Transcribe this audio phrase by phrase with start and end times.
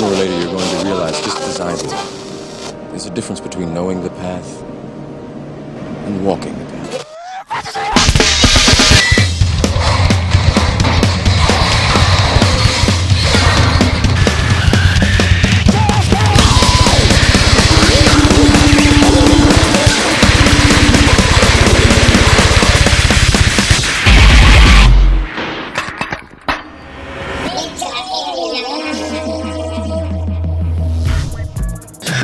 [0.00, 1.90] Sooner or later, you're going to realize just as I did.
[2.90, 4.62] There's a difference between knowing the path
[6.06, 6.69] and walking the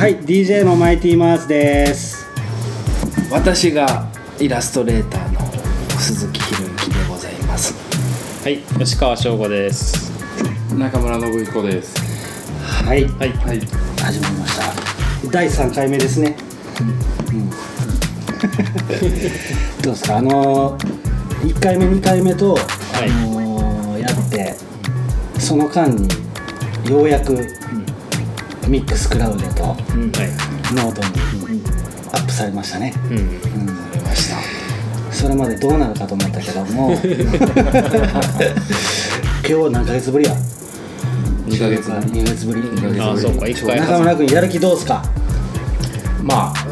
[0.07, 2.25] はい DJ のマイティマーズです。
[3.29, 4.07] 私が
[4.39, 5.41] イラストレーターの
[5.99, 7.73] 鈴木宏之でございます。
[8.41, 10.09] はい、吉川翔吾です。
[10.73, 11.97] 中村信彦です。
[12.63, 13.03] はい。
[13.03, 13.59] はい、はい、
[13.99, 14.57] 始まりまし
[15.25, 15.29] た。
[15.29, 16.37] 第3回目ですね。
[16.79, 16.83] う
[17.35, 17.55] ん、ど
[19.91, 20.19] うですか？
[20.19, 22.59] あのー、1回目2回目と、い。
[22.61, 22.63] あ
[23.25, 24.55] のーやって
[25.37, 26.07] その間に
[26.89, 27.45] ようやく
[28.67, 29.77] Mixcloud とはい、
[30.75, 31.07] ノートに
[32.13, 34.37] アップされましたね、うん、うん、出ました。
[35.13, 36.91] それまでどうなるかと思ったけども。
[39.49, 40.35] 今日何ヶ月ぶりや
[41.47, 41.89] ？2ヶ月。
[41.89, 42.61] 2ヶ月ぶり。
[43.01, 45.01] ああ、そうか、中村君やる気どうですか？
[46.21, 46.67] まあ。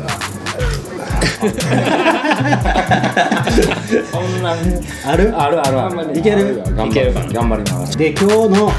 [4.11, 5.61] そんなにあるある。
[5.61, 6.61] あるあるいける？
[6.75, 7.97] 頑張いけるかな頑張ります。
[7.97, 8.71] で今日の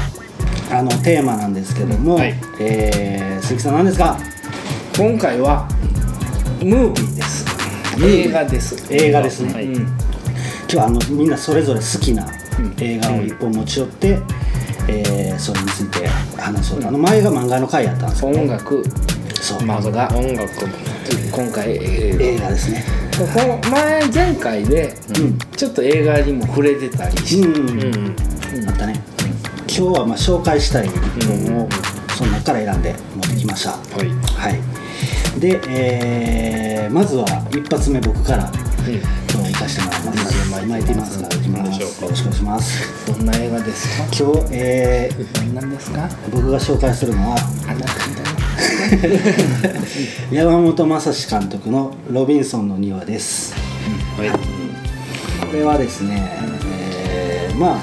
[0.69, 2.35] あのテーマなんですけども、はい。
[2.59, 4.17] えー鈴木さん何ですか？
[4.97, 5.67] 今回は
[6.61, 7.45] ムービーです。
[8.01, 8.93] 映画です。
[8.93, 9.65] 映画ですね、はい。
[9.65, 9.75] うん。
[9.75, 9.87] 今
[10.67, 12.27] 日はあのみんなそれぞれ好きな
[12.79, 14.19] 映画を一本持ち寄って、
[14.89, 16.07] えーそれについて
[16.37, 16.81] 話そう。
[16.81, 18.83] と、あの前が漫画の回やったんですよ音楽。
[19.41, 20.09] そう、漫画。
[20.17, 20.49] 音楽。
[21.31, 22.83] 今回映映画ですね。
[23.71, 24.93] 前前回で
[25.55, 29.01] ちょっと映画にも触れてたりして、うん、うん、あったね、
[29.77, 31.69] 今日はまあ紹介したい本を
[32.17, 35.39] その中から選んで持ってきました、はい、はい。
[35.39, 40.67] で、えーまずは一発目僕から今日行かせてもらいます。
[40.67, 42.37] 巻いてますから行きますよろしくお願い。
[42.37, 44.03] しますどんな映画ですか？
[44.25, 46.09] 今日、えー何ですか？
[46.31, 47.37] 僕が紹介するのは
[50.31, 53.53] 山本昌史監督の「ロビンソンの庭」です。
[54.17, 54.31] はい、
[55.45, 56.31] これはですね、
[56.65, 57.81] えーまあ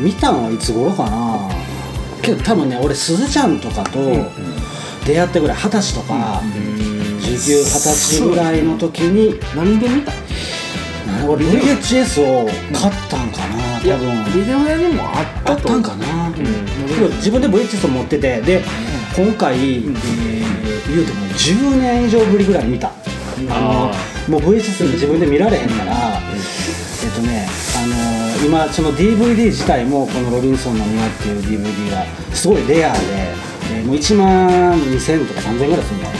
[0.00, 1.48] 見たのはいつ頃かな？
[2.22, 3.98] けど多分ね俺すずちゃんとかと
[5.06, 6.42] 出会ってぐらい二十歳とか
[7.20, 10.12] 1920歳ぐらいの時に何で見た？
[11.26, 14.24] 俺 VHS を買ったんかな多分。
[14.32, 16.30] ビデオ屋にもあったとあったんかな、
[17.16, 18.62] 自分で VHS を持っててで
[19.16, 20.30] 今回、えー
[20.90, 22.90] 言うても10年以上ぶりぐらいに見た。
[23.48, 23.92] あ
[24.28, 33.50] のもう VHS で自分で見られへんから、えっとねあの今その DVD 自体もこの「ロビンソンの庭」っていう DVD がすごいレアで、えー
[33.84, 36.10] もう1万2000とか3000ぐらいするのも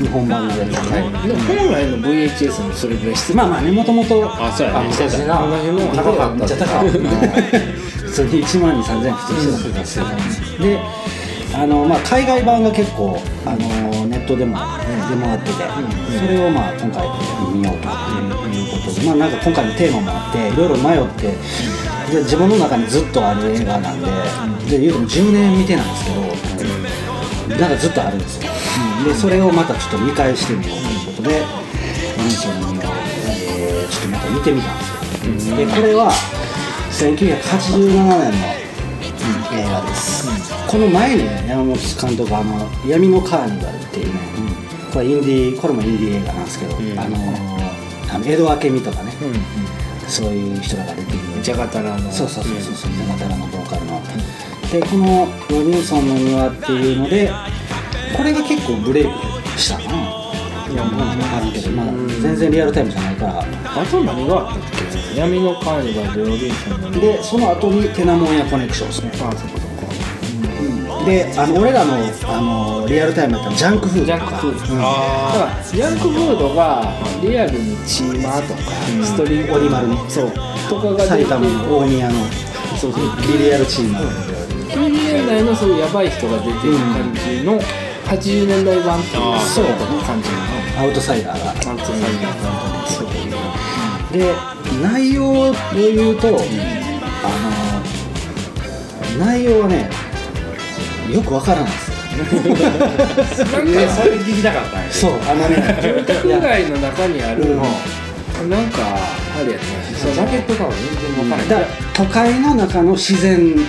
[0.00, 4.92] う日本版のやつね、でも本来の VHS もそれぐらいしてまあまあねもともとあ、そうやね。
[4.92, 6.34] してた高かった。
[6.34, 7.86] めっちゃ高かった。
[8.06, 10.80] 普通に1万2 3 0 0円普通にしてたんですよで
[11.56, 14.58] あの、まあ、海外版が結構あのネットでも
[15.08, 15.52] 出回ってて、
[16.18, 17.08] それをまあ今回
[17.54, 21.22] 見ようということで、まあ、なんか今回のテーマもあっていろいろ迷って
[22.12, 24.00] で自分の中にずっとある映画なん
[24.68, 26.04] でで言うても10年見てないんです
[27.48, 28.52] けど、なんかずっとあるんですよ、
[29.06, 31.42] でそれをまたちょっと見返してみようということで
[32.18, 32.92] 「ミンソンの庭を」
[33.58, 34.78] えーちょっとまた見てみたん
[35.34, 36.12] ですよ、でこれは
[36.90, 38.46] 1987年の
[39.52, 44.20] 映画です、この前にね山本監督あの「闇のカーニバル」っていうね、
[44.92, 47.16] これインディーこれもインディー映画なんですけど、あの
[48.12, 49.12] あの江戸明美とかね、
[50.08, 51.42] そういう人らが出てくる。
[51.42, 52.10] ジャガタラの。
[52.10, 54.02] そうそうそうそうそうジャガタラのボーカルの、
[54.70, 57.30] でこの「ロビンソンの庭」っていうので
[58.16, 59.10] これが結構ブレイク
[59.60, 59.94] したかな
[60.68, 61.86] いやもう分からんけど、まあ、
[62.20, 63.40] 全然リアルタイムじゃないから。
[63.40, 64.58] あと何があったっ
[65.14, 65.20] け？
[65.20, 66.90] 闇のカーニバルでロビンソンの。
[67.00, 69.10] でその後にテナモンやコネクションですね。
[69.14, 69.65] あそこそこ
[71.06, 74.80] であの俺らのあのリアルタイムだったらジャンクフードジャンクフード、うん。
[74.80, 76.92] だからジャンクフードが
[77.22, 78.60] リアルにチーマーとか、
[79.06, 79.96] ストリートオリマルね。
[80.08, 80.32] そう。
[80.68, 82.24] とかが埼玉の大宮の
[82.76, 83.02] そうそう。
[83.38, 83.98] リリアルチーム
[84.68, 85.70] 90年代のそう。
[85.70, 87.60] いうヤバい人が出てる感じの
[88.06, 89.64] 80年代版っていうそう。
[90.04, 90.36] 感じの
[90.80, 91.70] アウトサイダーが。
[91.70, 92.42] アウトサイダー。
[92.44, 93.06] 版そう
[94.12, 94.34] で
[94.82, 96.30] 内容を言うと、あ
[99.18, 99.88] の内容はね
[101.12, 101.96] よくわからないですよ。
[102.16, 102.32] なんか
[103.92, 105.56] それ聞きたかったんやそうあのね。
[105.82, 107.46] 住宅街の中にある、う
[108.46, 108.50] ん。
[108.50, 108.78] なんか
[109.38, 109.64] あれやね
[109.98, 110.78] そのジャケットから全
[111.14, 113.62] 然分からだない都会の中の自然の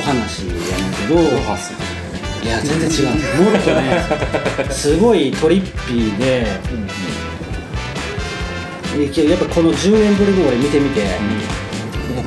[0.00, 0.58] 話やね
[1.06, 1.14] んど。
[2.42, 3.42] いや全然違う。
[3.44, 3.82] もっとね
[4.70, 6.44] すごいトリッピーで、
[9.28, 11.06] やっぱこの10年ぶりに俺見てみて、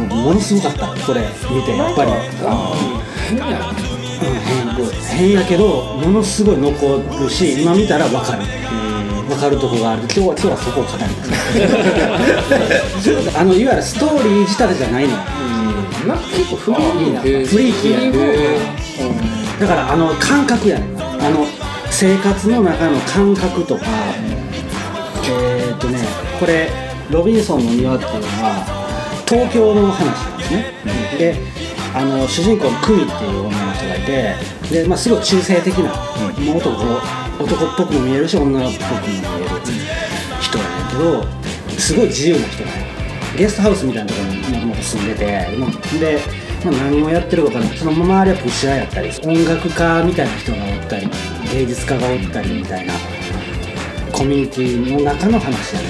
[0.10, 1.22] ものすごかったこれ
[1.52, 2.12] 見てやっぱり。
[5.16, 8.44] うん変変やけどものすごい残るし今見たら分かる。
[9.28, 10.04] 分かるとこがある。
[10.04, 11.06] 今日は今日はそこを語りた
[13.34, 15.12] いあのいわゆるストーリー自体じゃないの。
[15.12, 15.18] よ
[16.08, 18.18] なんか結構フリーなフリーキーやね。
[19.60, 21.00] だからあの感覚やねん。
[21.02, 21.48] あの
[21.90, 23.86] 生活の中の感覚とか。
[25.28, 26.00] えーっとね
[26.40, 26.70] これ
[27.10, 28.85] ロビンソンの庭っていうのは
[29.28, 30.74] 東京の話なんですね、
[31.18, 31.36] で
[31.94, 34.36] あの主人公のクミっていう女の人がいて
[34.70, 35.90] で、まあ、すごい中性的な、
[36.44, 36.70] もう男
[37.44, 39.26] 男っぽくも見えるし女っぽくも見える
[40.42, 41.26] 人なんやけど
[41.80, 42.86] すごい自由な人なんや
[43.38, 46.20] ゲストハウスみたいなところにもともと住んでてまあで、
[46.64, 47.78] まあ、何をやってるか分からない。
[47.78, 51.10] その周りはプッシャーやったり音楽家みたいな人がおったり
[51.52, 52.94] 芸術家がおったりみたいな
[54.12, 55.88] コミュニティの中の話やね、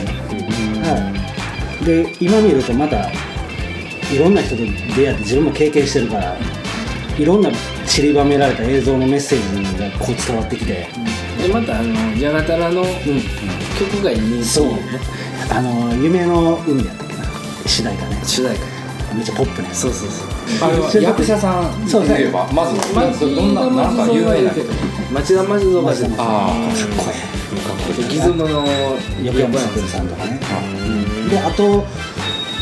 [0.82, 1.25] はい、
[1.86, 3.10] で今見るとまた
[4.12, 6.36] いろんな人と出会って自分も経験してるから
[7.18, 7.52] いろんな
[7.86, 10.88] 散りばめられた映像のメッセージがこう伝わってきて、
[11.42, 14.72] でまたあのジャガタラの曲がいいそう。
[15.50, 17.24] あの夢の海やったっけな。
[17.66, 18.22] 主題歌ね。
[18.26, 18.66] 主題歌。
[19.14, 19.70] めっちゃポップね。
[19.72, 20.28] そうそうそう。
[20.62, 24.68] あれは役者さんそうといえばまずまずどんななんか有名な曲
[25.14, 28.10] 町田町田町田あかっこいい。
[28.10, 28.68] ギズモの
[29.24, 30.40] 横山さんとかね
[31.30, 31.86] であと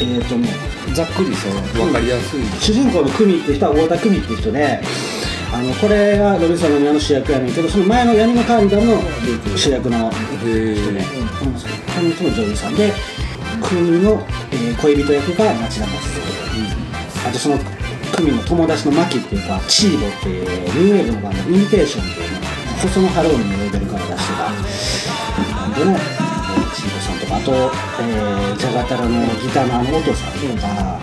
[0.02, 0.50] えっ、とね
[0.94, 1.52] ざっくりそう
[1.86, 2.44] 分かりやすい。
[2.60, 4.82] 主人公のクミって人は太田久美って人で
[5.54, 8.98] あのこれがロビンソンの庭の主役やねんけどその前の闇のカーニバルの
[9.56, 11.46] 主役の人で、うん、こ
[12.02, 12.92] の人も女優さんで
[13.62, 16.24] クミの、えー恋人役が町田松
[17.28, 17.58] あとその
[18.16, 22.38] クミの友達のマキっていうかチーボっていうニューウェーブのバンドイミテーションっていうね
[22.82, 25.56] 細野晴臣のレーベルから出してた。
[25.56, 26.23] バンドの、
[27.44, 27.52] と
[28.00, 31.00] えー、ジャガタラのギターのあの音さんとか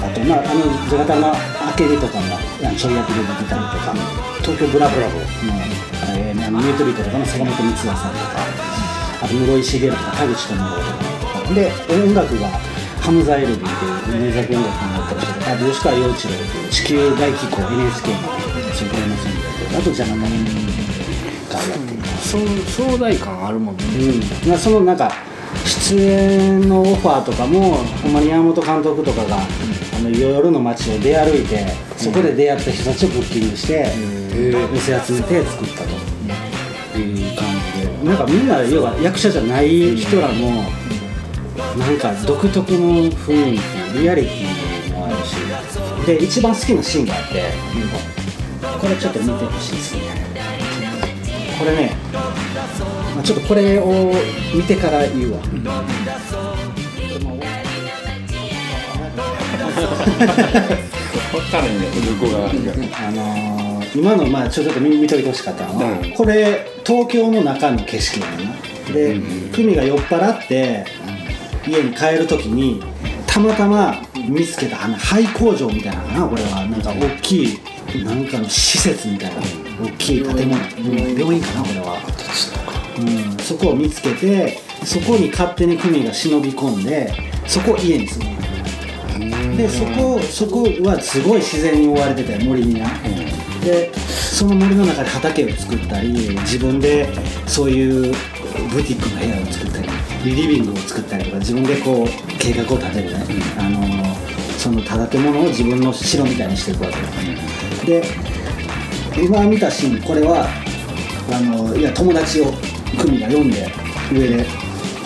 [0.00, 3.92] あと、まあ、あのジャガタラのアケリとかもあのちょい役で出てたりとか
[4.40, 5.24] 東京ブラブラボの、
[6.16, 8.40] えー、あのミュートビートとかの坂本光也さんとか
[9.20, 12.48] あと室井茂とか田口智郎とかで音楽が
[13.00, 18.18] ハムザ・エルビーっていう名作音楽になったりしてあと吉川陽一郎っていう地球大気候 NHK の
[18.72, 20.40] そこらのソングあとジャガタラがや
[21.76, 23.84] ってるそう壮大感あるもんね。
[23.84, 25.12] うん、まあそのなんか
[25.88, 31.64] 出演のオファーとかもほんまに山本監督とかが、あの夜の街を出歩いて
[31.96, 33.86] そこで出会った人たちをブッキングして、
[34.34, 35.90] 寄せ集めて作ったと。
[36.98, 37.46] いう感
[37.76, 37.88] じで。
[38.02, 40.64] なんかみんな要は役者じゃない人らも
[41.78, 43.58] なんか独特の雰囲
[43.92, 45.36] 気リアリティもあるし
[46.06, 47.44] で一番好きなシーンがあって、
[48.80, 50.02] これちょっと見てほしいですね。
[51.58, 51.96] これね
[53.16, 54.12] まあ、ちょっとこれを
[54.54, 55.38] 見てから言うわ。
[55.40, 55.50] 分
[61.50, 61.66] からん。
[62.92, 68.52] あのー今のまあちょっと見見といてほしかったのは、これ東京の中の景色なのな
[68.92, 69.18] で
[69.52, 70.84] 久美が酔っ払って
[71.66, 72.82] 家に帰る時に
[73.26, 76.28] たまたま見つけたあの廃工場みたいなのかな？
[76.28, 77.58] これはなんか大きい
[78.04, 79.40] なんかの施設みたいな
[79.82, 81.18] 大きい建物、うん。
[81.18, 81.96] 病院かなこれは、
[82.98, 87.12] うん、そこを見つけてそこに勝手に久美が忍び込んで
[87.46, 92.86] そこを家に住むのでそこそこはすごい自然に覆われてて森にな、
[93.64, 97.08] でその森の中で畑を作ったり自分で
[97.46, 98.14] そういう
[98.70, 99.88] ブティックの部屋を作ったり
[100.24, 103.24] リビングを作ったりとか自分でこう計画を立てるね、
[103.58, 103.80] あの
[104.58, 106.90] その建物を自分の城みたいにしていくわ
[107.84, 107.86] け。
[107.86, 108.02] で
[109.16, 110.46] 今見たシーンこれは
[111.32, 112.52] あのいや友達を
[112.96, 113.50] 久美が読ん。
[113.50, 113.66] で
[114.12, 114.44] 上で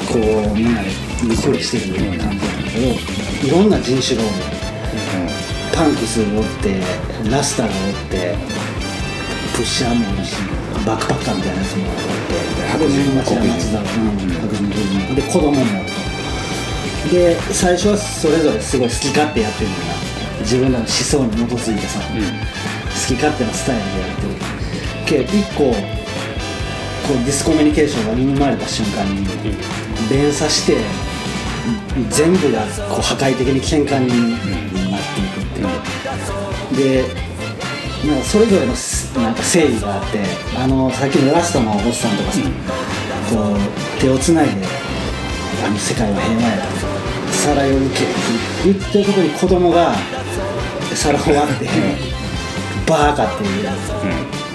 [0.08, 0.74] こうみん。
[0.74, 0.88] なで
[1.22, 2.56] ゆっくりしてるような感じなん。
[2.56, 2.86] だけど
[3.46, 3.70] いろん。
[3.70, 4.32] な人種がおる、
[5.74, 6.80] パンクスがおって
[7.30, 8.36] ラスターがおって
[9.54, 10.34] プッシャーもおるし
[10.86, 12.00] バックパッカーみたいなやつもおって
[12.72, 13.84] 白人町田松田うん。
[14.40, 19.82] 白人芸人で子供もおるとで最初はそれぞれすごい好き勝手やってるのが
[20.40, 22.04] 自分らの思想に基づいてさ、好
[23.06, 25.99] き勝手なスタイルでやってるけど一個
[27.10, 29.26] こうディスコミュニケーションが生まれた瞬間に
[30.08, 30.76] 連鎖して
[32.08, 34.38] 全部がこう破壊的に喧嘩に
[34.92, 35.60] なっていくって
[36.78, 37.02] いう。
[37.02, 37.30] で
[38.08, 40.20] なんかそれぞれのすなんか正義があって
[40.56, 42.40] あのさっきのラストのおっさんとかさ、
[43.28, 44.52] こう手をつないで
[45.66, 46.90] 「あの世界は平和や」と。
[47.40, 48.14] 皿を受けって
[48.64, 49.94] 言ってるとこに子供が
[50.94, 51.68] 皿を割って
[52.86, 53.68] バーカっていう、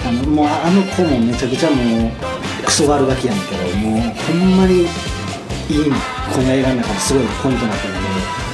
[0.06, 2.35] あのもうあの子もめちゃくちゃもう
[2.66, 5.94] クソ悪ガキやねんけどもうほんまにいいの
[6.34, 8.46] この映画の中ですごいポイントになってるんだけど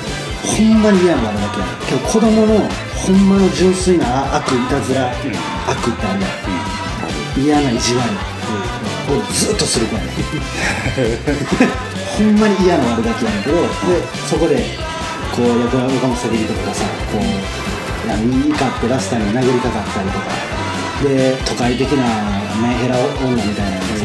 [0.52, 2.69] ほんまに嫌な悪ガキやねんけど子供の
[3.02, 5.33] ほんまの純粋な悪いたずら、悪って
[6.07, 6.28] あるや
[7.35, 8.04] ん、嫌な意地悪
[9.11, 10.09] をずっとする子やね
[12.12, 13.66] ほんまに嫌な悪ガキやねんけどで
[14.28, 14.62] そこで
[15.35, 17.23] こう横横の叫びとかがさこう
[18.12, 20.52] あの怒ってラスターに殴りかかったりとか
[21.02, 22.04] で都会的な
[22.62, 24.01] メンヘラ女みたいなのが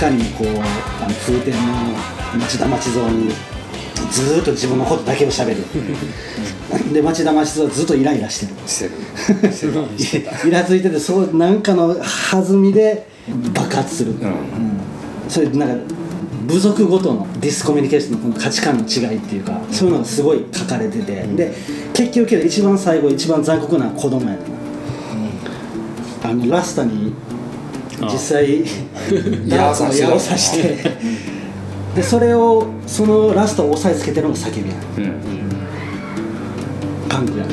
[0.00, 1.94] かにこうあの風天の
[2.38, 3.28] 町田町蔵に
[4.10, 5.62] ずーっと自分のことだけをしゃべる。
[6.92, 8.52] で町田町蔵はずっとイライラしてる。
[8.66, 10.48] してる。
[10.48, 11.94] イラついててそうなんかの
[12.30, 13.06] 弾みで
[13.52, 14.40] 爆発する、うん。
[15.28, 15.74] それなんか
[16.46, 21.54] 部族ごとのディスコミュニケーションのこの価値観の違いっていうかそういうのがすごい書かれてて、で
[21.92, 27.12] 結局一番最後一番残酷な子供やねんな、あのラスタに
[28.02, 28.64] 実際
[29.48, 30.90] ダーツの矢を刺して。
[31.94, 34.76] でそれをそのラストを押さえつけてるのが叫びや。
[34.76, 35.40] んうん。
[37.08, 37.44] パンクや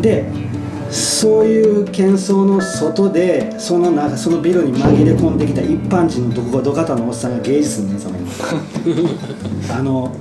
[0.00, 0.24] で
[0.90, 8.26] そういう喧騒の外でその中そのビルに紛れ込んできた一般人のどこがどかたのおっさんが芸術に目覚める。
[9.74, 10.12] あの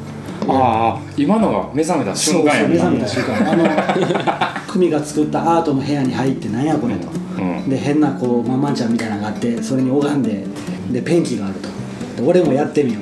[0.47, 3.51] ああ今のが目覚めた瞬間やそうそう目な覚めた瞬間。
[3.51, 7.69] あの 久美が作ったアートの部屋に入ってなんやこれと、うん。
[7.69, 10.45] で変なこうマンマンちゃんみたいなのがあってそれに拝んで
[10.91, 11.69] でペンキがあると。
[12.21, 13.00] で俺もやってみよ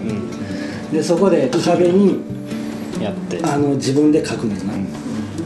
[0.92, 2.20] う、でそこで壁に
[3.02, 3.40] やって。
[3.44, 4.74] あの自分で書くねんな、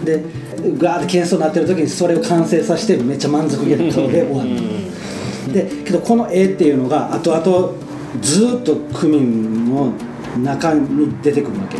[0.03, 0.23] で
[0.77, 7.73] ガーって喧騒になってる時にそれを完成させてめっちゃ満足げな顔で終わる、でけどこの絵っていうのが後々
[8.21, 9.93] ずーっと区民の
[10.43, 11.77] 中に出てくるわけ。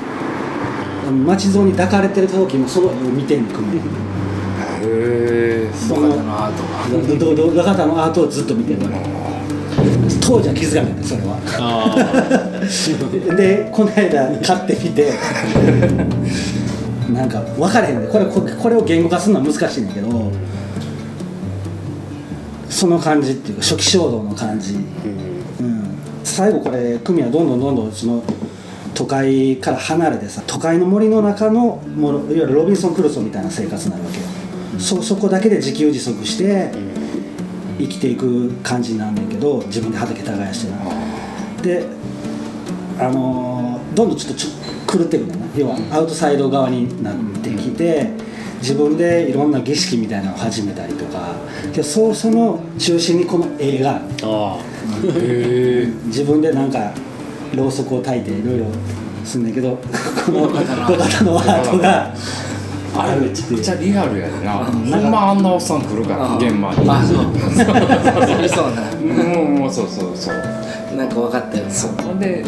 [1.06, 3.82] あの町蔵に抱かれてる時もその絵を見てんの区民
[4.84, 6.64] へえそののアート
[6.98, 8.98] がどどど方のアートをずっと見てるわけ
[10.26, 11.38] 当時は気づかなかったそれは
[13.32, 15.14] あでこの間買ってみて
[17.12, 20.32] なんか分からへんねこれここれを言語化するのは難しいんだけど、
[22.70, 25.34] その感じっていうか初期衝動の感じ、うん
[26.24, 28.24] 最後これ久美はどんどんどんどんその
[28.96, 34.24] 都会から離れてさ都会の森の中のもういわゆるロビンソン・クルソーみたいな生活になるわけよ、
[34.80, 36.72] そそこだけで自給自足して
[37.78, 41.86] 生きていく感じになんねんけど自分で畑耕してなで
[43.00, 48.10] あのーどんどんちょっとちょ狂ってくるんだよな要はアウトサイド側になってきて、
[48.60, 51.36] 自分でいろんな儀式みたいなのを始めたりとか
[51.72, 54.02] けどそうその中心にこの映画。
[54.24, 54.58] あ
[56.08, 56.92] 自分でなんか
[57.56, 58.66] ろうそくを焚いていろいろ
[59.24, 59.78] すんだけど
[60.26, 61.38] この小型の。
[61.38, 62.14] アートが
[62.96, 64.66] あれめちゃくちゃリアルやでな。
[64.66, 66.90] ほんまあんなおっさん来るから現場に。
[66.90, 67.18] あそう。
[68.48, 68.82] そうな
[69.34, 69.50] もう。
[69.64, 70.36] もうそうそうそう。
[70.96, 71.64] なんか分かったよ。
[71.70, 71.92] そう。
[72.04, 72.44] ほんで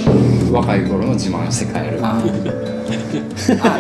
[0.52, 2.00] 若い頃の自慢して帰る。
[2.02, 2.22] あ
[3.62, 3.78] あ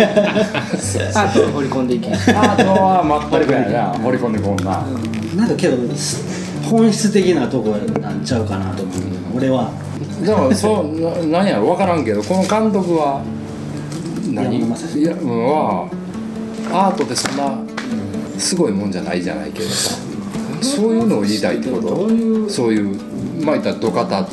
[1.15, 2.12] あと掘り込んでいけ。
[2.13, 3.89] あとはまったりぐらいな。
[4.03, 4.84] 掘り込んでこんな。
[5.36, 5.77] なんだけど
[6.69, 8.95] 本質的なとこなんちゃうかなと思う。
[9.38, 9.69] 俺は。
[10.24, 11.67] でもそうななんやろ。
[11.67, 13.22] 分からんけどこの監督は
[14.34, 14.60] 何？
[14.62, 15.88] 山正いやうんは
[16.72, 17.60] アートってそんな
[18.38, 19.95] すごいもんじゃないじゃないけどさ
[20.62, 22.10] そういうのを言いたいってこと？
[22.50, 22.98] そういう
[23.43, 24.27] まあ言ったら土方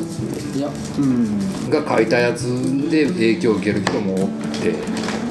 [1.69, 2.43] が書いたやつ
[2.89, 4.29] で影響を受ける人もおっ
[4.61, 4.71] て。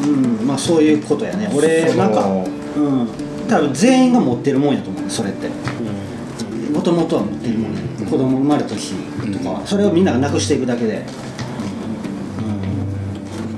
[0.03, 1.49] うんまあそういうことやね。
[1.55, 2.27] 俺なんか
[2.77, 3.09] うん
[3.49, 5.49] 多分全員が持ってるもんやと思うそれって。
[6.73, 8.95] もともとは持ってるもんね子供生まれた日
[9.31, 9.67] とかは。
[9.67, 11.05] それをみんながなくしていくだけで。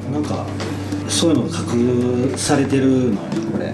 [0.08, 0.12] うん。
[0.14, 0.44] なんか
[1.08, 3.16] そういうのが隠されてるのよ
[3.52, 3.73] これ。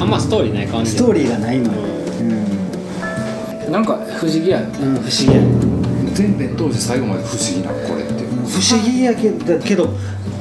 [0.00, 1.80] あんまストーリーない感じストーリーがないのよ。
[2.20, 4.60] うん、なんか不思議や。
[4.60, 5.32] うん、不思議や。
[5.34, 8.22] ね全編通して最後まで不思議なこれって。
[8.22, 9.88] いう不思議やけどけど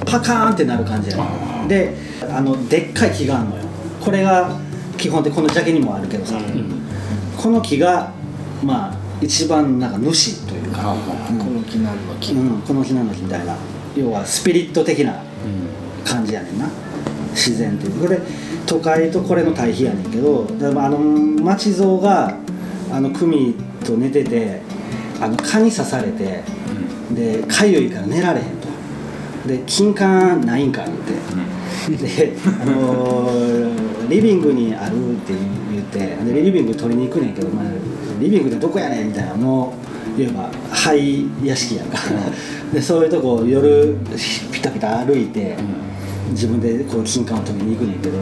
[0.05, 1.23] パカーンってなる感じやね。
[1.67, 1.95] で
[2.29, 3.63] あのでっかい木があるのよ。
[4.03, 4.57] これが
[4.97, 6.39] 基本的このジャケにもあるけどさ、
[7.37, 8.11] この木が
[8.63, 10.95] まあ一番なんか主というか、
[11.27, 12.33] この木なんの木。
[12.33, 13.55] うん、この木なの木みたいな。
[13.95, 15.23] 要はスピリット的な
[16.05, 16.69] 感じやねんな。
[17.31, 18.19] 自然っていうこれ
[18.65, 22.37] 都会とこれの対比やねんけどでもあの町蔵が
[22.91, 24.61] あの組と寝てて
[25.21, 26.43] あの蚊に刺されて
[27.11, 28.67] でかゆいから寝られへんと。
[29.47, 30.97] で金管ないんか言っ
[31.97, 35.33] て、で、あのーリビングにあるって
[35.71, 37.65] 言ってでリビング取りに行くねんけど、まあ、
[38.19, 39.75] リビングでどこやねんみたいなも
[40.17, 40.49] ういわば
[40.83, 41.97] 灰屋敷やんか、
[42.73, 43.95] でそういうとこ夜
[44.51, 45.57] ピタピタ歩いて、
[46.31, 48.17] 自分でこう金管を取りに行くねんけど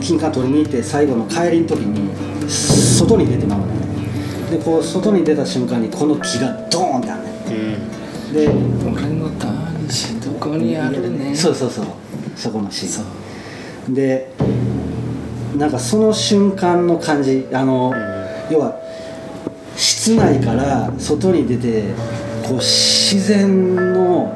[0.00, 2.10] 金柑取りに行って最後の帰りの時に
[2.48, 3.72] 外に出てまうのね
[4.50, 7.32] でこう外に出た瞬間にこの木がドーンってあるね
[8.32, 11.34] で俺のターニシどこにあるね。
[11.34, 11.86] そうそうそう。
[12.34, 13.02] そこのシー
[13.90, 13.94] ン。
[13.94, 14.32] で
[15.56, 17.92] なんかその瞬間の感じあの、
[18.50, 18.80] 要は
[19.76, 21.94] 室内から外に出て
[22.42, 24.32] こう自然の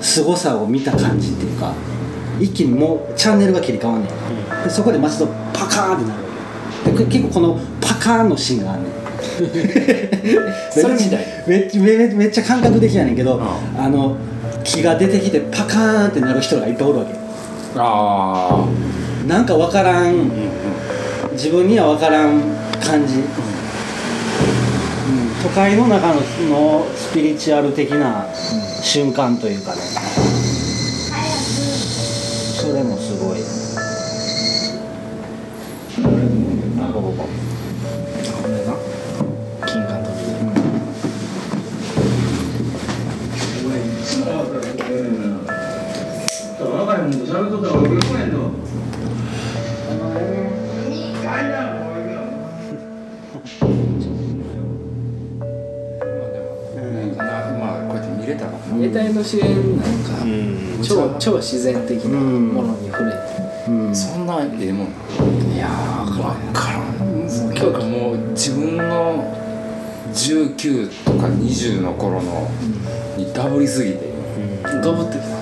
[0.00, 1.74] 凄さを見た感じっていうか
[2.40, 6.28] 一気にもうチャンネルが切り替わんねん、でそこで街とパカーンってなるわ
[6.84, 6.92] け。
[6.92, 8.92] で結構このパカーンのシーンがあんねん。
[10.72, 10.94] それ
[12.14, 13.40] めっちゃ感覚的やねんけど、
[13.78, 14.16] あの
[14.64, 17.14] 木が出てきてパカーンってなる人がいっぱいおるわけ。
[17.76, 18.64] あ
[19.28, 20.30] なんか分からん、
[21.32, 22.40] 自分には分からん
[22.82, 23.49] 感じ、うん
[25.42, 28.26] 都会の中ののスピリチュアル的な
[28.82, 29.80] 瞬間というかね、
[58.80, 60.82] 得体の知れんなんか、うん。
[60.82, 63.18] 超超自然的なものに触れて、
[63.68, 63.94] うん。
[63.94, 64.86] そんなええもん。
[65.54, 66.40] いやー分からん。
[66.40, 69.36] 分からんなんかもう自分の
[70.12, 72.48] 19とか20の頃の
[73.16, 74.10] にダブりすぎて。
[74.82, 75.40] どぶってきた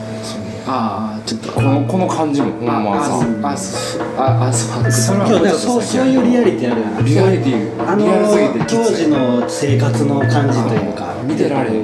[0.71, 1.53] ああちょっと。
[1.53, 3.03] このこの感じもほんま。
[3.03, 4.03] さああそう。
[4.19, 4.93] ああそう。
[4.93, 7.05] そそうそういうリアリティあるやん。
[7.05, 7.91] リアリティ。
[7.91, 8.07] あの
[8.67, 11.83] 当時の生活の感じというか見てられる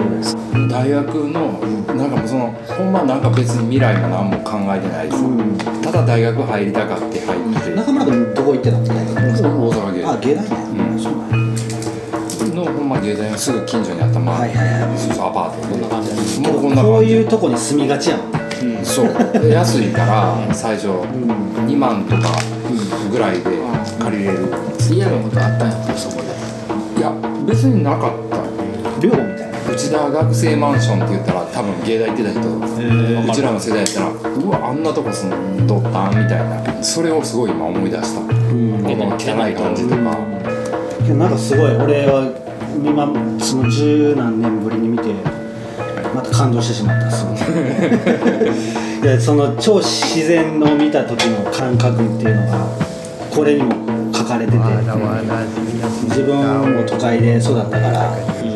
[0.71, 1.61] 大学の
[1.95, 5.59] なんかもうそのほんまなんか別に未来も何も考えてないです、うん。
[5.83, 8.89] ただ大学入りたかって入って、中村君どこ行ってたの大
[9.73, 10.49] 阪芸あ芸大ね、
[10.91, 11.13] うんそう
[12.55, 14.67] なのほんま芸大のすぐ近所にあったまあ、はいはい。
[14.89, 15.69] はいそうそうアパート。
[15.69, 18.21] こんな感じもうこんなこういうとこに住みがちやん。
[18.83, 19.07] そう。
[19.51, 22.31] 安いから最初2万とか
[23.11, 23.45] ぐらいで
[23.99, 24.49] 借りれる。
[24.91, 26.35] 嫌なことあったんやそこで。
[26.99, 27.13] いや
[27.47, 28.54] 別になかった
[29.05, 36.83] 寮みたいな内田学生マンションって言ったら多分芸大行ってた人うちらの世代やったらうわあんなとこ住んどったんみたいな。
[36.83, 38.21] それをすごい今思い出した。
[38.21, 40.17] こうんの汚い感じとか。
[41.03, 42.31] けどなんかすごい俺は
[42.85, 43.07] 今
[43.45, 45.05] その十何年ぶりに見て
[46.15, 47.37] また感動してしまったすごい。
[49.05, 52.67] いやその超自然を見た時の感覚っていうのが
[53.31, 53.73] これにも
[54.15, 54.59] 書かれてて
[56.05, 58.54] 自分も都会で育ったからあのあそっかそ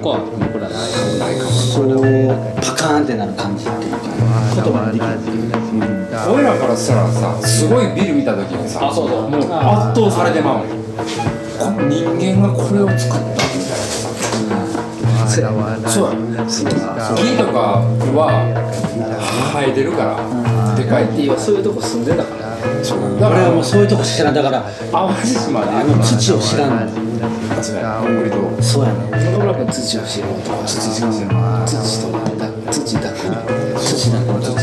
[0.00, 0.88] こは僕らない
[1.40, 1.86] そう
[2.60, 3.98] パカーンってなる感じっていうか
[4.54, 5.08] 言葉ができる
[6.32, 6.76] 俺らから。
[6.76, 9.46] したらさすごいビル見た時にさあそうそうもう圧
[9.94, 10.66] 倒されてまう
[11.88, 15.42] 人間がこれを作ったみたい
[15.82, 16.44] なそうや
[17.14, 17.84] 木とか
[18.16, 18.32] は
[19.52, 22.40] 生えてるからでかいいやそういうとこ住んでたから
[23.20, 24.34] だからもうそういうとこ知らん。
[24.34, 27.09] だから淡路島であの土を知らん
[27.60, 32.08] のそうやコンクリートそうやね野村君土を知ろうとか土しか知らない土と
[32.72, 33.42] 土だから
[33.78, 34.56] 土だから土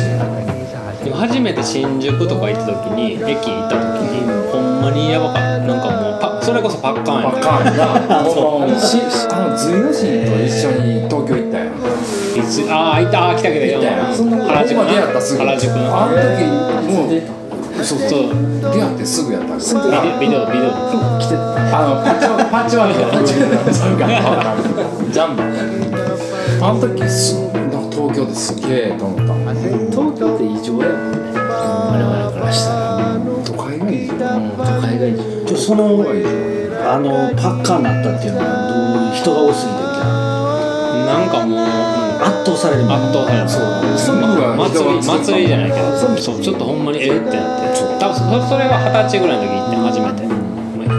[1.03, 5.47] でも初めて新宿とか行った時に駅行った時にほんまにやばかった。
[5.67, 8.23] なんかもうパそれこそパッカー ンやバったカーンな。
[8.23, 8.79] もう。
[8.79, 8.97] し
[9.31, 15.49] あの隋の神と一緒に東京行ったやんいつああ行ったあー来たけど行ったやん原宿ほんま出会ったすぐな。
[15.51, 17.46] 原宿のあの時もう
[17.83, 18.09] そうそう。
[18.73, 20.19] 出会ってすぐやったから。
[20.19, 20.71] ビデオビデオビデオ。
[21.19, 23.55] 来てたあのパッチワパッチワークやパッチワー
[25.05, 25.41] クジャンプ
[26.63, 29.33] あの時すな東京ですげえと思った。
[29.53, 31.17] 東京って異常やもんね。
[31.39, 34.19] 我々からしたら都会がいいようん
[34.51, 35.45] 都会が異常。
[35.45, 35.83] じゃあその
[36.89, 42.06] あのパッカーになったっていうのはどういう人が多すぎてみたいななんかもう圧
[42.47, 43.49] 倒される圧倒される。
[43.49, 43.97] そう。
[43.97, 44.17] そう
[44.55, 45.71] 祭り祭りじゃない。
[45.71, 47.77] けどそうちょっとほんまにえってなって。
[47.99, 50.37] 多分そそれは二十歳ぐらいの時行って初めて。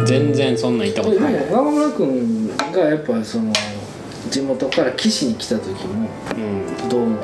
[0.08, 3.52] 全然そんなん行ったことでもない中村君がやっぱその
[4.30, 6.88] 地元から岸に来た時もうん。
[6.88, 7.18] どう思っ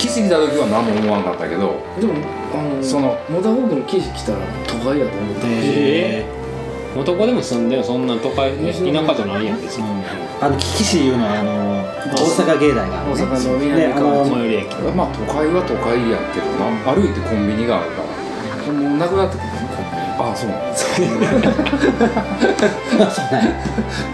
[0.00, 2.14] 岸来た時は何も思わなかったけどたでも
[2.52, 5.40] あのその野田北に岸来たら都会やと思って。
[5.46, 6.45] ええ
[6.96, 9.84] 男でも住んでるそんな都会田舎じゃないやん別に
[10.40, 11.52] あの岸市いうのはあの
[12.14, 16.66] 大阪芸大がある大阪のね南あの側最寄り駅まあ都会は都会やけどな。
[16.94, 18.06] 歩いてコンビニがあるから。
[18.72, 19.56] もうなくなったけどね
[20.18, 20.50] ああそう。
[20.74, 21.52] そうなんや。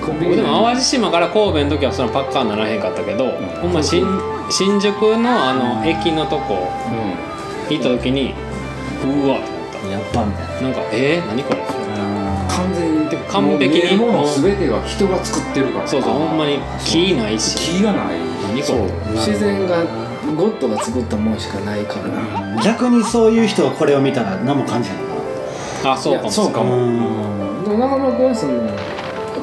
[0.05, 4.05] コンビニ僕でも淡路島から神戸の時はそのパッカーにならへんかったけど、ほんま新
[4.51, 6.69] 新宿のあの駅のとこ
[7.69, 8.35] う行った時に
[9.05, 9.49] うわって
[9.89, 10.53] なっやっぱみたいな。
[10.55, 11.82] たなんかえー、何これ？
[12.57, 13.97] 完全に完璧に。
[13.97, 15.87] もう見えるもの全ては人が作ってるから。
[15.87, 17.57] そうそうほんまに木ないし。
[17.79, 18.19] 気がない。
[18.49, 19.77] 何これ自然が
[20.37, 22.63] ゴッドが作ったもんしかないから。
[22.63, 24.99] 逆にそういう人はこれを見たら何も感じない
[25.85, 26.31] のあそうかも。
[26.31, 26.71] そうかも。
[26.71, 27.65] かなうん。
[27.65, 28.53] でも中村君はその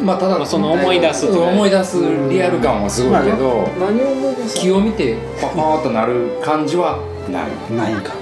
[0.03, 1.97] まあただまあその思い出すうん思い出す
[2.29, 7.75] リアル感はすごいけど何を思い出す気を見てパパーっとなる感じはない。
[7.75, 8.01] ないん。
[8.01, 8.13] か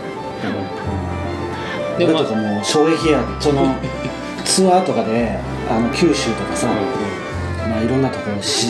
[1.97, 3.75] でもでもとかもう衝撃やその
[4.47, 5.37] ツアーとかで
[5.69, 6.67] あの九州とかさ、
[7.69, 8.67] まあ、いろんなところし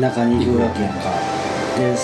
[0.00, 1.00] 田舎に行くわけやんか。
[1.78, 1.96] で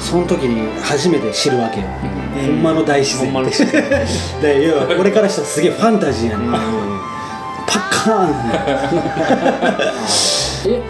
[0.00, 3.88] その時に初めて知るわけよ、ほんまの大自然ほんまの自然
[4.42, 8.34] で要は俺からしたらすげえファンタジーやねん、パッカーン
[10.74, 10.82] え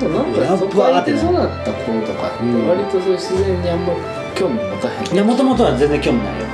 [0.00, 3.94] でもなんか都会で育った子とかって割とそういう自然にあんま
[4.34, 6.46] 興味持たへんいやもともとは全然興味ないよ。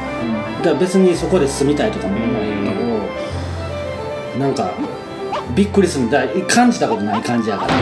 [0.63, 2.62] だから別にそこで住みたいとかも思わへんけど、
[4.39, 4.73] なんか
[5.55, 7.75] びっくりするだ感じたことない感じやから、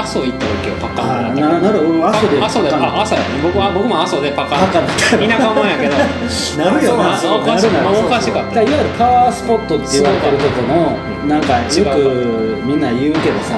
[0.00, 3.20] 阿蘇行った時はパカああンなななる俺阿蘇であ阿蘇であ朝や。
[3.22, 4.60] ね僕は僕も阿蘇でパカン。
[4.68, 5.96] パカン田舎もんやけど。
[6.62, 7.16] なるよな。
[7.16, 7.80] そうおかしいな。
[7.90, 8.62] おかしかった。
[8.62, 13.56] いわゆるパワースポットって言われてるとこのなんかよくみんな言うけどさ。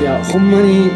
[0.00, 0.90] いやほんまに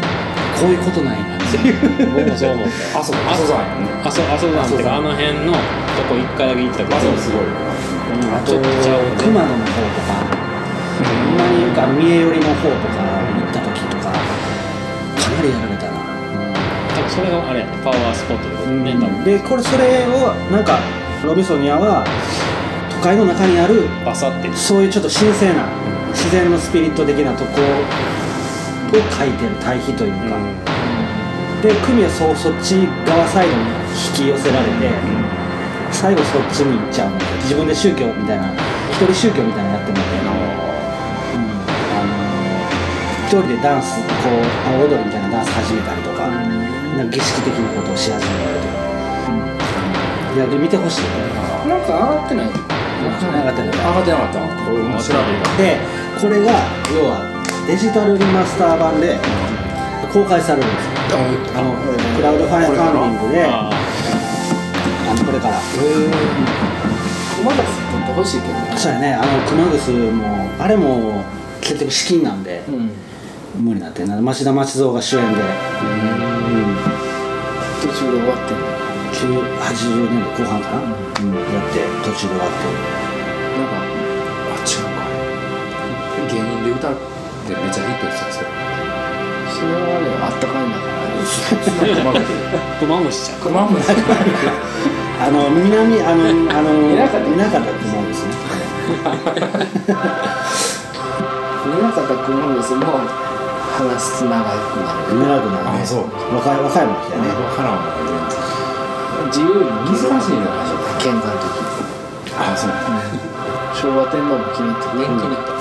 [0.59, 2.99] こういうことないなっていう僕もそう思った。
[2.99, 3.93] あそこ阿蘇山やね。
[4.03, 5.59] 阿蘇阿蘇山っていうかあの辺のと
[6.09, 7.45] こ一回だけ行ったけどあそこすごい。
[8.33, 9.13] あとちょっとちゃうね。
[9.21, 10.25] 熊野の方とか
[10.97, 14.17] ほんまにあの三重寄りの方とか行った時とかか
[15.29, 16.01] なりやられたな。
[16.93, 17.77] 多分それがあれやね。
[17.83, 18.97] パワースポットでね。
[18.97, 19.23] 多分。
[19.23, 20.79] でこれそれをなんか
[21.23, 22.03] ロビソニアは
[22.89, 25.67] 都会の中にあるバサってそういうちょっと神聖な
[26.11, 27.65] 自然のスピリット的なとこを
[28.93, 30.37] 書いてる対比というか、
[31.63, 32.75] で久美はそうそっち
[33.07, 33.63] 側サイドに
[33.95, 34.91] 引き寄せられて、
[35.95, 37.15] 最後そっちに行っちゃうの
[37.47, 38.51] 自分で宗教みたいな
[38.91, 40.19] 一人宗教みたいなのやってもらって、
[43.31, 44.43] 一人でダンスこう
[44.75, 48.83] 阿波踊りみたいなダンス始めたりとか,、なんか儀式的なことをし始めたりとか、
[50.35, 51.07] いやで見てほしい
[51.63, 52.51] なんか上がってない？
[52.51, 52.59] 上
[53.07, 53.79] がってない。
[53.79, 54.43] 上がってなかった。
[54.67, 55.79] 俺も調べたで
[56.19, 56.59] これが
[56.91, 57.23] 要は
[57.65, 59.15] デジタルリマスター版で
[60.11, 61.73] 公開されるんですよあの
[62.15, 65.59] クラウドファインディングでああのこれから。
[67.43, 68.77] まだ取ってほしいけどね。
[68.77, 69.13] そうやね。
[69.13, 71.23] あの熊楠もあれも
[71.59, 72.91] 結局資金なんでうん。
[73.65, 74.19] 無理になってんな。
[74.21, 75.41] 町田町蔵が主演で。
[75.41, 75.43] うん
[77.81, 78.61] 途中で終わってる
[79.13, 82.63] 9 80年代後半かな、うん、やって途中で終わって。
[83.57, 83.75] なんか
[84.49, 85.03] あ違うか。
[86.33, 89.02] 芸人で歌ってめっちゃヒットしたそれ
[89.63, 92.11] それはねあったかいんだからねま
[93.11, 93.95] しちゃうまもしゃ
[95.23, 97.29] あの南あのあのいなかった
[101.71, 103.07] いまねまも
[103.73, 105.87] 話す長くなる長くなるね
[106.35, 108.03] 若い若いもんだね若いもん
[109.31, 111.39] 自由に難しいのかしら健在の
[112.35, 112.71] ああそう、
[113.77, 115.52] 昭和天皇も気に入っ年った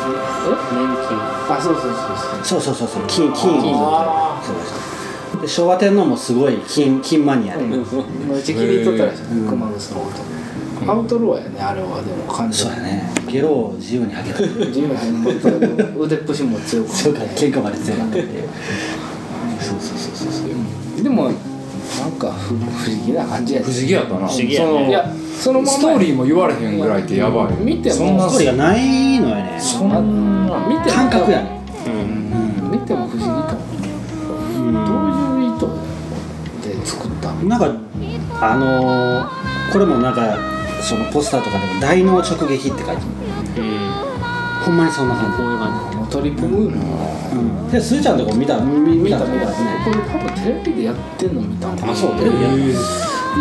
[0.43, 1.19] 金。
[1.49, 2.61] あそうそうそうそう。
[2.61, 3.03] そうそうそうそう。
[3.09, 4.49] そ
[5.39, 7.65] うで昭和天皇もすごい金金マニアで。
[7.65, 7.85] う
[8.43, 10.23] ち切り取ったらしい熊楠のこと
[10.93, 12.03] アウトローやねあれは。
[12.03, 13.13] でも感じそうやね。
[13.29, 14.41] ゲロを自由に吐けた。
[14.67, 14.95] 自由に
[15.97, 16.91] 腕っぷしも強く。
[16.91, 18.27] 強喧嘩まで強かったって
[19.61, 21.03] そうそうそうそうそう。
[21.03, 21.31] でも
[22.01, 24.27] なんか不不思議な感じや不思議やったな。
[24.27, 24.67] 不思議やね。
[24.67, 25.73] そのいやそのまま。
[25.73, 29.59] ストーリーも言われへんぐらいってやばい見てもそんなストーリーがないのよね。
[29.61, 30.01] そんな
[30.69, 31.61] 見ても感覚やね。
[32.71, 33.57] 見ても不思議と。
[34.55, 34.79] 思うど
[35.35, 35.67] ういう意図
[36.81, 37.43] で作ったの？
[37.45, 37.67] なんか
[38.41, 39.29] あのー
[39.73, 40.37] これもなんか
[40.83, 43.01] そのポスターとかでも大脳直撃って書いてある。
[44.65, 46.79] ほんまにそんな感こういう感もう取り組むのじ、
[47.33, 49.19] うん、でスーちゃんとか見た見見た。
[49.19, 49.47] 見た。
[49.47, 49.47] ね
[49.85, 52.17] これ多分テレビでやってんの見たんかなあそう？
[52.17, 52.59] テレビでやい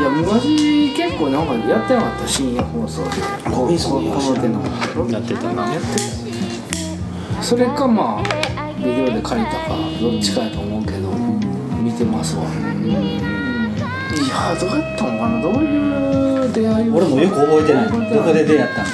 [0.04, 3.10] や昔結構なんかやってなかった深夜放送で
[3.50, 4.12] ロビンソンの
[5.10, 5.64] やってたな。
[5.74, 5.88] やって
[7.36, 8.24] たそれかまあ
[8.78, 11.10] ビデオで借りたかどっちかやと思うけど
[11.82, 12.44] 見てますわ。
[12.44, 12.48] い
[14.30, 15.42] やどうやったのかな？
[15.42, 17.88] どういう出会いを俺もよく覚えてない。
[17.88, 18.92] どこで出会ったんか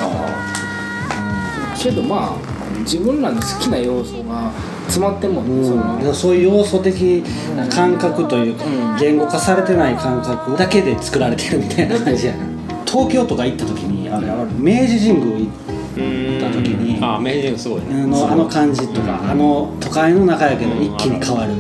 [1.78, 2.38] けどまあ
[2.80, 4.52] 自分らの好きな要素が
[4.98, 7.24] 詰まってんもんね、うん、そういう要素的
[7.56, 8.98] な感覚というか、うん。
[8.98, 12.46] 言語化されてない感覚だけで作られてるみたいな感じやな。
[12.86, 15.50] 東京とか行った時にあれあれ明治神宮行っ
[15.98, 18.02] うんた時にあ明治すごいね。
[18.04, 21.54] あのあの感じとかあの都会の中やけど一気に変わる。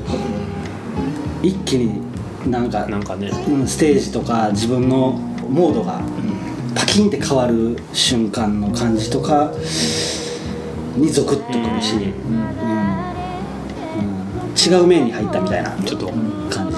[1.44, 2.02] 一気に
[2.50, 3.30] なんかなんかね。
[3.48, 5.12] うんステージとか自分の
[5.50, 6.02] モードが
[6.74, 9.52] パキンって変わる瞬間の感じとか
[10.96, 11.98] にゾクッとくるし、う
[12.32, 12.82] ん。
[12.82, 12.87] うん
[14.58, 16.08] 違う面に入ったみたいなちょっと
[16.50, 16.76] 感じ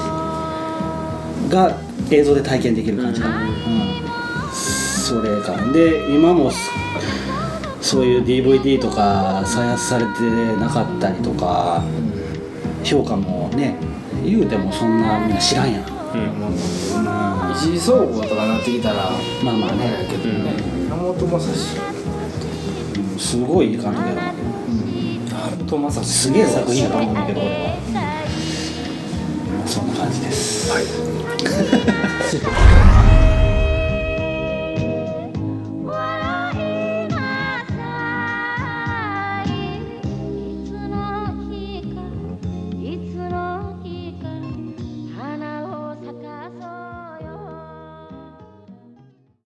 [1.50, 1.78] が
[2.12, 3.54] 映像で体験できる感じかな、うん。
[4.52, 5.54] それか。
[5.54, 6.58] なで今もそ
[7.82, 10.22] そういう DVD とか再発されて
[10.58, 11.82] なかったりとか
[12.84, 13.76] 評価もね
[14.24, 15.84] 言うてもそんなみんな知らんやん。
[15.84, 16.56] うん。
[17.54, 19.10] 一次総合とかなってきたら
[19.44, 20.54] まあまあねけどね
[20.90, 21.80] 山本昌志
[23.18, 24.39] すごい監督やろ
[25.50, 26.32] 本当まさす。
[26.32, 27.42] げえ作品やと思うんだけど。
[27.42, 30.72] 俺はまあそんな感じです。
[30.72, 30.84] はい